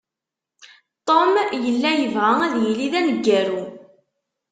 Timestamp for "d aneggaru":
2.91-3.61